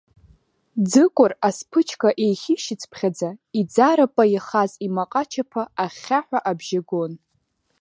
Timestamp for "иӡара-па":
3.59-4.23